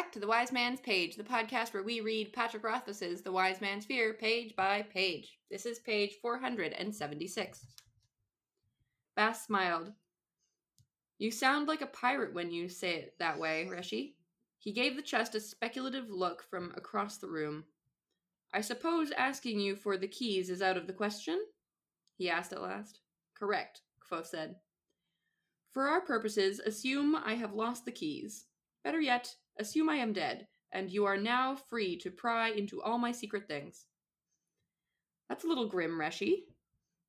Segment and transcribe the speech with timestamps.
[0.00, 3.60] back to the Wise Man's Page, the podcast where we read Patrick Rothfuss's The Wise
[3.60, 5.36] Man's Fear page by page.
[5.50, 7.66] This is page 476.
[9.14, 9.92] Bast smiled.
[11.18, 14.14] You sound like a pirate when you say it that way, Reshi.
[14.58, 17.64] He gave the chest a speculative look from across the room.
[18.54, 21.38] I suppose asking you for the keys is out of the question?
[22.16, 23.00] He asked at last.
[23.38, 24.54] Correct, Kvothe said.
[25.74, 28.46] For our purposes, assume I have lost the keys.
[28.84, 32.98] Better yet, assume I am dead, and you are now free to pry into all
[32.98, 33.86] my secret things.
[35.28, 36.44] That's a little grim, Reshi,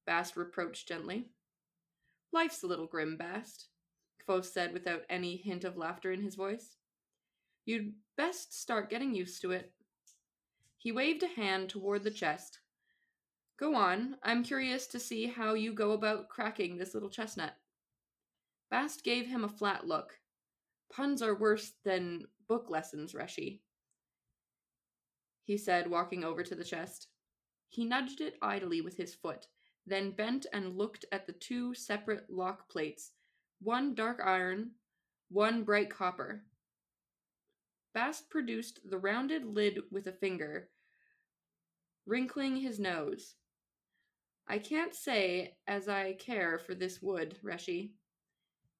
[0.05, 1.29] Bast reproached gently.
[2.33, 3.67] Life's a little grim, Bast,
[4.27, 6.75] Kvothe said without any hint of laughter in his voice.
[7.65, 9.71] You'd best start getting used to it.
[10.77, 12.59] He waved a hand toward the chest.
[13.57, 17.53] Go on, I'm curious to see how you go about cracking this little chestnut.
[18.71, 20.20] Bast gave him a flat look.
[20.91, 23.61] Puns are worse than book lessons, Reshi,
[25.43, 27.07] he said, walking over to the chest.
[27.69, 29.47] He nudged it idly with his foot,
[29.85, 33.11] then bent and looked at the two separate lock plates,
[33.61, 34.71] one dark iron,
[35.29, 36.43] one bright copper.
[37.93, 40.69] Bast produced the rounded lid with a finger,
[42.05, 43.35] wrinkling his nose.
[44.47, 47.91] I can't say as I care for this wood, Reshi,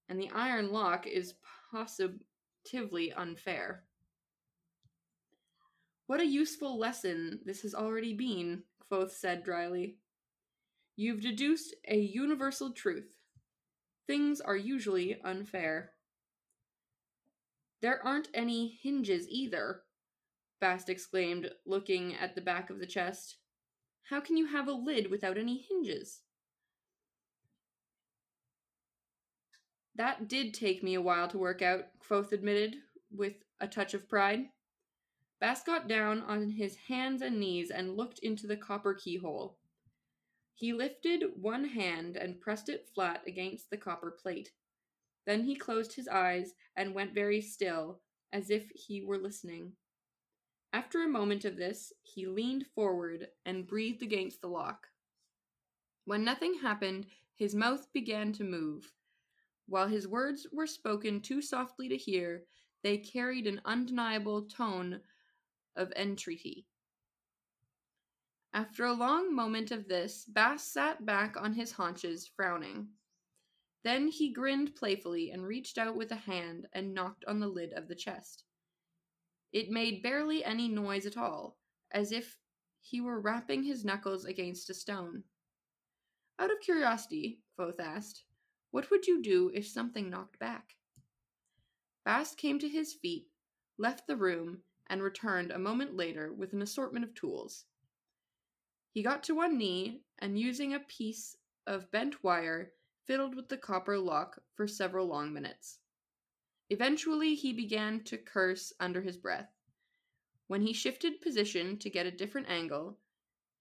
[0.09, 1.34] and the iron lock is
[1.72, 3.84] positively unfair.
[6.08, 9.98] What a useful lesson this has already been, Kvothe said dryly.
[10.96, 13.14] You've deduced a universal truth.
[14.08, 15.92] Things are usually unfair.
[17.82, 19.84] There aren't any hinges either,
[20.62, 23.38] Bast exclaimed, looking at the back of the chest.
[24.04, 26.22] How can you have a lid without any hinges?
[29.95, 32.78] That did take me a while to work out, Kvothe admitted,
[33.11, 34.50] with a touch of pride.
[35.39, 39.57] Bast got down on his hands and knees and looked into the copper keyhole.
[40.53, 44.51] He lifted one hand and pressed it flat against the copper plate.
[45.25, 48.01] Then he closed his eyes and went very still,
[48.31, 49.74] as if he were listening.
[50.72, 54.88] After a moment of this, he leaned forward and breathed against the lock.
[56.06, 58.94] When nothing happened, his mouth began to move.
[59.72, 62.44] While his words were spoken too softly to hear,
[62.84, 65.00] they carried an undeniable tone
[65.78, 66.68] of entreaty.
[68.54, 72.90] After a long moment of this, Bast sat back on his haunches, frowning.
[73.81, 77.72] Then he grinned playfully and reached out with a hand and knocked on the lid
[77.72, 78.44] of the chest.
[79.54, 81.58] It made barely any noise at all,
[81.92, 82.38] as if
[82.81, 85.24] he were rapping his knuckles against a stone.
[86.40, 88.26] Out of curiosity, Kvothe asked,
[88.72, 90.76] what would you do if something knocked back?
[92.06, 93.28] Bast came to his feet,
[93.78, 97.66] left the room, and returned a moment later with an assortment of tools.
[98.92, 101.36] He got to one knee and, using a piece
[101.68, 102.74] of bent wire,
[103.06, 105.80] fiddled with the copper lock for several long minutes.
[106.70, 109.50] Eventually, he began to curse under his breath.
[110.48, 112.98] When he shifted position to get a different angle,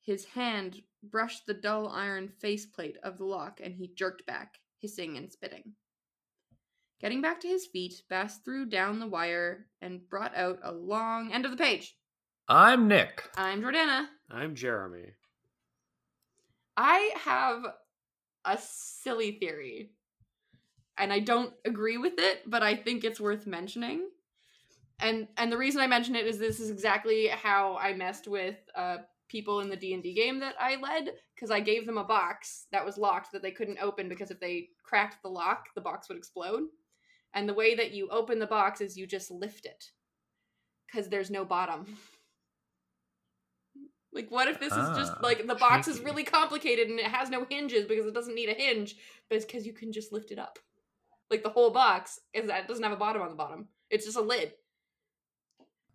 [0.01, 5.17] his hand brushed the dull iron faceplate of the lock and he jerked back hissing
[5.17, 5.73] and spitting.
[7.01, 11.33] Getting back to his feet, Bast threw down the wire and brought out a long
[11.33, 11.97] end of the page.
[12.49, 13.23] I'm Nick.
[13.37, 14.07] I'm Jordana.
[14.31, 15.13] I'm Jeremy.
[16.77, 17.63] I have
[18.45, 19.93] a silly theory.
[20.99, 24.09] And I don't agree with it, but I think it's worth mentioning.
[24.99, 28.57] And and the reason I mention it is this is exactly how I messed with
[28.75, 28.99] uh,
[29.31, 32.85] people in the D&D game that I led because I gave them a box that
[32.85, 36.19] was locked that they couldn't open because if they cracked the lock, the box would
[36.19, 36.65] explode.
[37.33, 39.91] And the way that you open the box is you just lift it
[40.93, 41.97] cuz there's no bottom.
[44.13, 46.99] Like what if this ah, is just ah, like the box is really complicated and
[46.99, 48.97] it has no hinges because it doesn't need a hinge,
[49.29, 50.59] but it's cuz you can just lift it up.
[51.31, 53.69] Like the whole box is that it doesn't have a bottom on the bottom.
[53.89, 54.55] It's just a lid.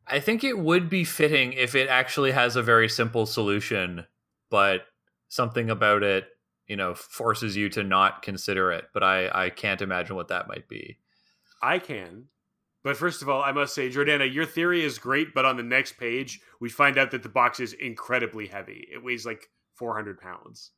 [0.08, 4.06] I think it would be fitting if it actually has a very simple solution,
[4.50, 4.82] but
[5.30, 6.26] something about it,
[6.68, 8.86] you know, forces you to not consider it.
[8.94, 11.00] But I, I can't imagine what that might be.
[11.62, 12.26] I can.
[12.84, 15.64] But first of all, I must say, Jordana, your theory is great, but on the
[15.64, 18.88] next page, we find out that the box is incredibly heavy.
[18.94, 20.70] It weighs like 400 pounds.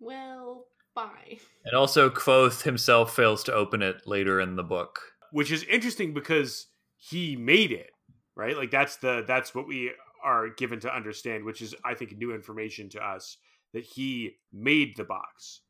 [0.00, 0.66] Well,
[0.96, 1.38] bye.
[1.64, 4.98] And also, Kvothe himself fails to open it later in the book.
[5.30, 6.66] Which is interesting because
[6.96, 7.90] he made it
[8.38, 8.56] right?
[8.56, 9.90] Like that's the that's what we
[10.24, 13.36] are given to understand, which is I think new information to us
[13.74, 15.60] that he made the box.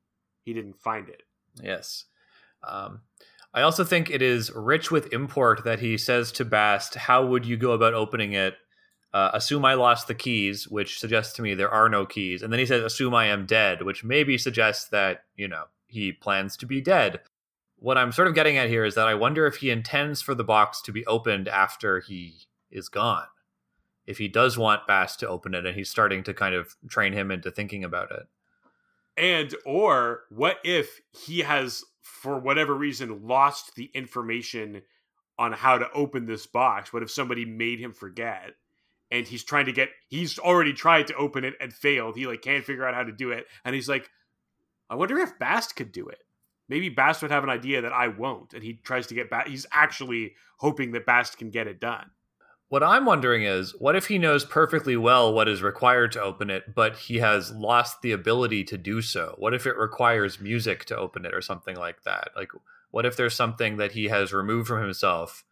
[0.45, 1.23] He didn't find it.
[1.61, 2.05] Yes.
[2.63, 3.01] Um,
[3.55, 7.45] I also think it is rich with import that he says to Bast, How would
[7.45, 8.55] you go about opening it?
[9.13, 12.43] Uh, assume I lost the keys, which suggests to me there are no keys.
[12.43, 16.13] And then he says, Assume I am dead, which maybe suggests that, you know, he
[16.13, 17.21] plans to be dead.
[17.79, 20.35] What I'm sort of getting at here is that I wonder if he intends for
[20.35, 23.27] the box to be opened after he is gone.
[24.07, 27.13] If he does want Bast to open it and he's starting to kind of train
[27.13, 28.27] him into thinking about it.
[29.19, 34.83] And or what if he has for whatever reason lost the information
[35.39, 36.93] on how to open this box?
[36.93, 38.55] What if somebody made him forget?
[39.11, 42.17] And he's trying to get he's already tried to open it and failed.
[42.17, 43.47] He like can't figure out how to do it.
[43.65, 44.11] And he's like,
[44.89, 46.23] I wonder if Bast could do it.
[46.69, 48.53] Maybe Bast would have an idea that I won't.
[48.53, 52.11] And he tries to get back he's actually hoping that Bast can get it done.
[52.69, 56.51] What I'm wondering is, what if he knows perfectly well what is required to open
[56.51, 59.35] it, but he has lost the ability to do so?
[59.39, 62.29] What if it requires music to open it or something like that?
[62.37, 62.51] Like,
[62.91, 65.45] what if there's something that he has removed from himself,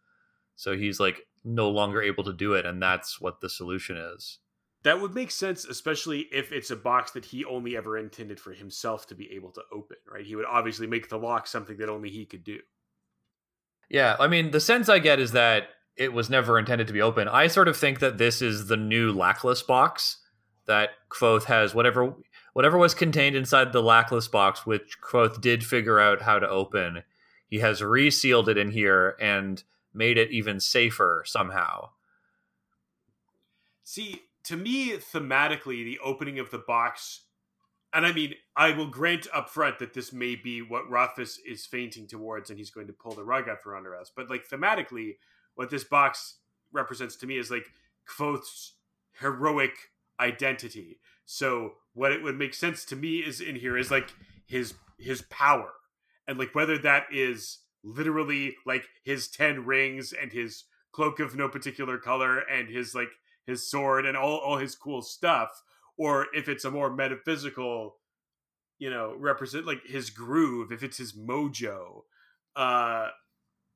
[0.55, 4.37] so he's like no longer able to do it, and that's what the solution is?
[4.83, 8.53] That would make sense, especially if it's a box that he only ever intended for
[8.53, 10.23] himself to be able to open, right?
[10.23, 12.59] He would obviously make the lock something that only he could do.
[13.89, 17.01] Yeah, I mean, the sense I get is that it was never intended to be
[17.01, 17.27] open.
[17.27, 20.17] I sort of think that this is the new lackless box
[20.67, 22.13] that Kvothe has whatever
[22.53, 27.03] whatever was contained inside the lackless box, which Kvothe did figure out how to open.
[27.47, 29.63] He has resealed it in here and
[29.93, 31.89] made it even safer somehow.
[33.83, 37.21] See, to me, thematically, the opening of the box,
[37.93, 41.65] and I mean, I will grant up front that this may be what Rothfuss is
[41.65, 44.11] feinting towards, and he's going to pull the rug out from under us.
[44.13, 45.15] But like thematically,
[45.57, 46.37] what this box
[46.71, 47.65] represents to me is like
[48.07, 48.73] Kvothe's
[49.19, 49.73] heroic
[50.19, 50.99] identity.
[51.25, 54.13] So what it would make sense to me is in here is like
[54.45, 55.73] his his power
[56.27, 61.47] and like whether that is literally like his 10 rings and his cloak of no
[61.47, 63.11] particular color and his like
[63.45, 65.63] his sword and all all his cool stuff
[65.97, 67.97] or if it's a more metaphysical
[68.79, 72.01] you know represent like his groove if it's his mojo
[72.55, 73.09] uh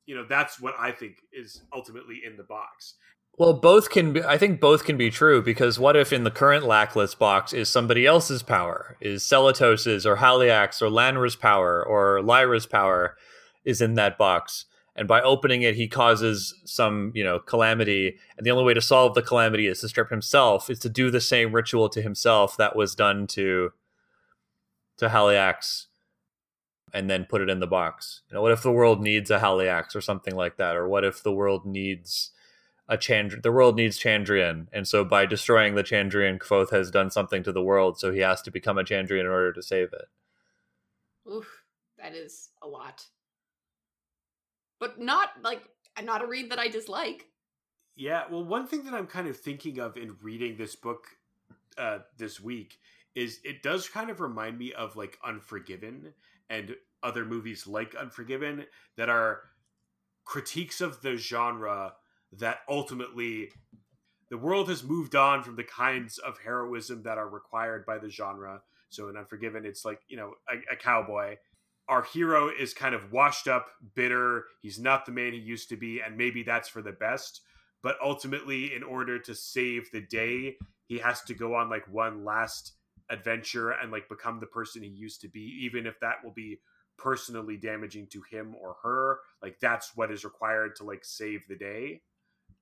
[0.05, 2.95] you know that's what i think is ultimately in the box.
[3.37, 6.31] Well both can be i think both can be true because what if in the
[6.31, 8.97] current lackless box is somebody else's power?
[8.99, 13.15] Is Selitos's or haliax or Lanre's power or lyra's power
[13.63, 14.65] is in that box?
[14.95, 18.17] And by opening it he causes some you know calamity.
[18.37, 21.09] And the only way to solve the calamity is to strip himself is to do
[21.09, 23.71] the same ritual to himself that was done to
[24.97, 25.87] to haliax
[26.93, 28.21] and then put it in the box.
[28.29, 31.03] You know, what if the world needs a Haliax or something like that, or what
[31.03, 32.31] if the world needs
[32.87, 33.41] a Chandr?
[33.41, 37.51] The world needs Chandrian, and so by destroying the Chandrian, Kvothe has done something to
[37.51, 40.09] the world, so he has to become a Chandrian in order to save it.
[41.29, 41.63] Oof,
[41.97, 43.05] that is a lot,
[44.79, 45.61] but not like
[46.03, 47.27] not a read that I dislike.
[47.95, 51.05] Yeah, well, one thing that I'm kind of thinking of in reading this book
[51.77, 52.79] uh, this week
[53.15, 56.13] is it does kind of remind me of like Unforgiven
[56.51, 58.65] and other movies like Unforgiven
[58.97, 59.41] that are
[60.25, 61.93] critiques of the genre
[62.31, 63.49] that ultimately
[64.29, 68.09] the world has moved on from the kinds of heroism that are required by the
[68.09, 68.61] genre.
[68.89, 71.37] So in Unforgiven, it's like, you know, a, a cowboy.
[71.89, 74.45] Our hero is kind of washed up, bitter.
[74.61, 77.41] He's not the man he used to be, and maybe that's for the best.
[77.83, 82.23] But ultimately, in order to save the day, he has to go on like one
[82.23, 82.73] last
[83.11, 86.59] adventure and like become the person he used to be, even if that will be
[86.97, 89.19] personally damaging to him or her.
[89.41, 92.01] Like that's what is required to like save the day.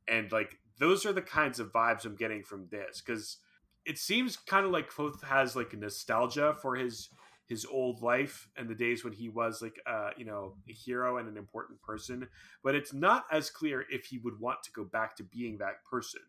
[0.08, 3.38] And like those are the kinds of vibes I'm getting from this because
[3.86, 7.10] it seems kind of like Kvothe has like nostalgia for his
[7.48, 11.18] his old life and the days when he was like uh you know a hero
[11.18, 12.28] and an important person
[12.64, 15.84] but it's not as clear if he would want to go back to being that
[15.90, 16.22] person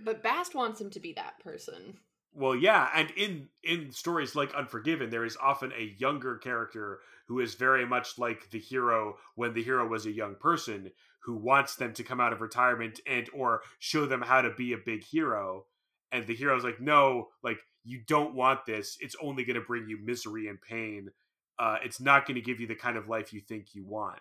[0.00, 1.98] but bast wants him to be that person
[2.34, 7.40] well, yeah, and in in stories like Unforgiven, there is often a younger character who
[7.40, 10.90] is very much like the hero when the hero was a young person
[11.24, 14.72] who wants them to come out of retirement and or show them how to be
[14.72, 15.66] a big hero.
[16.10, 18.96] And the hero's like, no, like you don't want this.
[19.00, 21.10] It's only going to bring you misery and pain.
[21.58, 24.20] Uh, it's not going to give you the kind of life you think you want.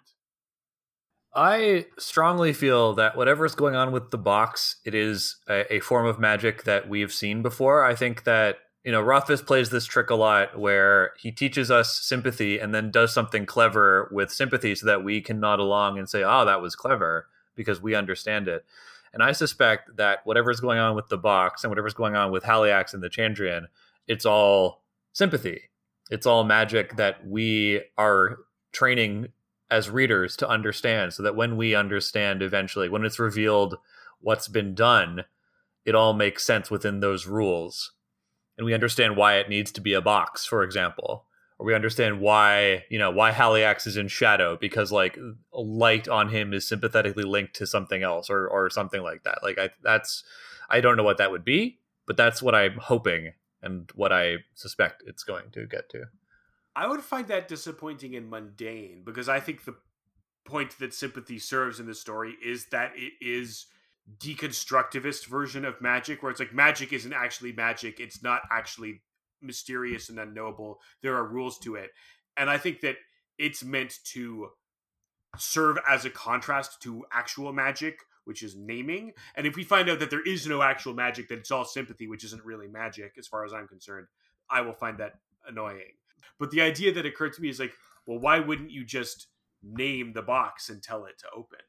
[1.33, 6.05] I strongly feel that whatever's going on with the box, it is a, a, form
[6.05, 7.85] of magic that we've seen before.
[7.85, 11.97] I think that you know Rothfuss plays this trick a lot, where he teaches us
[12.01, 16.09] sympathy and then does something clever with sympathy, so that we can nod along and
[16.09, 18.65] say, "Oh, that was clever," because we understand it.
[19.13, 22.43] And I suspect that whatever's going on with the box and whatever's going on with
[22.43, 23.67] Haliax and the Chandrian,
[24.07, 24.83] it's all
[25.13, 25.61] sympathy.
[26.09, 28.39] It's all magic that we are
[28.71, 29.29] training
[29.71, 33.77] as readers to understand so that when we understand eventually when it's revealed
[34.19, 35.23] what's been done
[35.85, 37.93] it all makes sense within those rules.
[38.57, 41.25] And we understand why it needs to be a box for example.
[41.57, 45.17] Or we understand why you know why Haliax is in shadow because like
[45.53, 49.39] light on him is sympathetically linked to something else or or something like that.
[49.41, 50.23] Like I that's
[50.69, 54.37] I don't know what that would be but that's what I'm hoping and what I
[54.53, 56.05] suspect it's going to get to
[56.75, 59.75] I would find that disappointing and mundane because I think the
[60.45, 63.67] point that sympathy serves in the story is that it is
[64.17, 69.01] deconstructivist version of magic where it's like magic isn't actually magic it's not actually
[69.41, 71.91] mysterious and unknowable there are rules to it.
[72.37, 72.95] And i think that
[73.37, 74.49] it's meant to
[75.37, 79.13] serve as a contrast to actual magic which is naming.
[79.35, 82.07] And if we find out that there is no actual magic that it's all sympathy
[82.07, 84.07] which isn't really magic as far as i'm concerned
[84.49, 85.93] i will find that annoying
[86.39, 87.73] but the idea that occurred to me is like,
[88.05, 89.27] well, why wouldn't you just
[89.63, 91.59] name the box and tell it to open?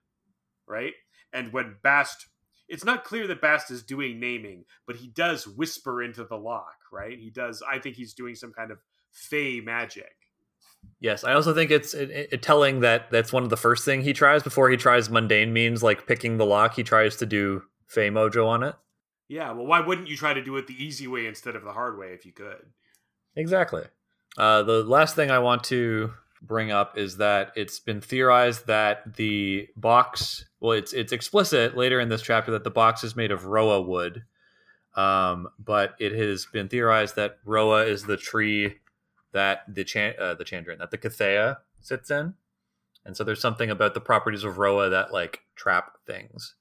[0.67, 0.95] Right?
[1.33, 2.27] And when Bast
[2.69, 6.77] it's not clear that Bast is doing naming, but he does whisper into the lock,
[6.91, 7.19] right?
[7.19, 8.79] He does I think he's doing some kind of
[9.11, 10.15] fey magic.
[11.01, 14.03] Yes, I also think it's it, it, telling that that's one of the first thing
[14.03, 16.75] he tries before he tries mundane means like picking the lock.
[16.75, 18.75] He tries to do Fey Mojo on it.
[19.29, 21.73] Yeah, well, why wouldn't you try to do it the easy way instead of the
[21.73, 22.67] hard way if you could?
[23.35, 23.85] Exactly.
[24.37, 29.15] Uh, the last thing I want to bring up is that it's been theorized that
[29.17, 33.31] the box, well, it's it's explicit later in this chapter that the box is made
[33.31, 34.25] of roa wood,
[34.97, 38.77] um, but it has been theorized that roa is the tree
[39.33, 42.35] that the chan- uh, the chandran that the Cthaeh sits in,
[43.05, 46.55] and so there's something about the properties of roa that like trap things,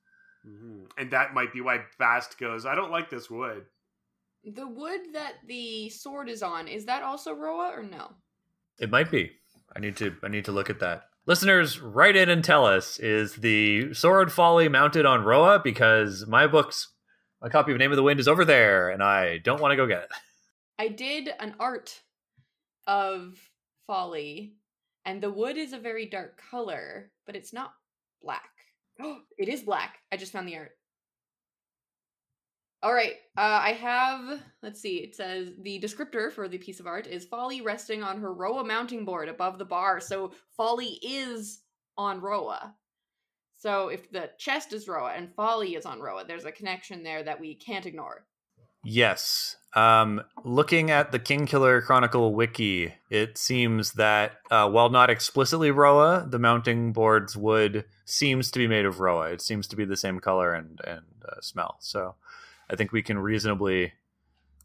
[0.48, 0.84] mm-hmm.
[0.98, 3.66] and that might be why Bast goes, "I don't like this wood."
[4.44, 8.12] The wood that the sword is on, is that also Roa or no?
[8.80, 9.32] It might be.
[9.76, 11.04] I need to I need to look at that.
[11.28, 16.48] Listeners, write in and tell us is the sword folly mounted on Roa because my
[16.48, 16.92] books
[17.42, 19.76] my copy of Name of the Wind is over there and I don't want to
[19.76, 20.10] go get it.
[20.80, 22.02] I did an art
[22.88, 23.38] of
[23.86, 24.56] folly
[25.06, 27.74] and the wood is a very dark color, but it's not
[28.22, 28.50] black.
[29.00, 30.00] Oh, it is black.
[30.12, 30.72] I just found the art.
[32.84, 33.14] All right.
[33.38, 37.26] Uh, I have, let's see, it says the descriptor for the piece of art is
[37.26, 40.00] Folly resting on her Roa mounting board above the bar.
[40.00, 41.62] So Folly is
[41.98, 42.74] on Roa.
[43.58, 47.22] So if the chest is Roa and Folly is on Roa, there's a connection there
[47.22, 48.26] that we can't ignore.
[48.84, 49.58] Yes.
[49.76, 56.26] Um, looking at the Kingkiller Chronicle wiki, it seems that uh, while not explicitly Roa,
[56.28, 59.30] the mounting board's wood seems to be made of Roa.
[59.30, 61.78] It seems to be the same color and and uh, smell.
[61.80, 62.16] So
[62.72, 63.92] I think we can reasonably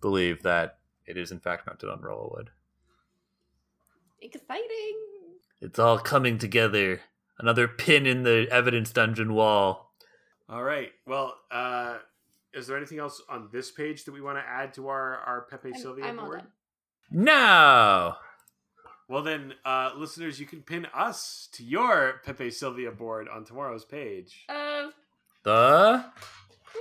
[0.01, 2.51] believe that it is in fact mounted on Roa wood.
[4.23, 4.97] Exciting!
[5.61, 7.01] It's all coming together.
[7.39, 9.93] Another pin in the evidence dungeon wall.
[10.49, 10.93] All right.
[11.07, 11.99] Well, uh,
[12.55, 15.43] is there anything else on this page that we want to add to our our
[15.43, 16.43] Pepe I'm, Silvia I'm board?
[17.11, 18.15] No.
[19.09, 23.85] Well then, uh, listeners, you can pin us to your Pepe Silvia board on tomorrow's
[23.85, 24.47] page.
[24.49, 24.89] Uh,
[25.43, 26.05] the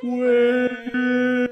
[0.04, 1.50] Wait.